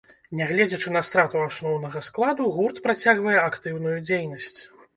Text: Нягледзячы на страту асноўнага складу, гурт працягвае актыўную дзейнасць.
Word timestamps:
Нягледзячы 0.37 0.93
на 0.95 1.01
страту 1.09 1.43
асноўнага 1.49 2.03
складу, 2.09 2.49
гурт 2.57 2.81
працягвае 2.89 3.39
актыўную 3.47 3.95
дзейнасць. 4.11 4.55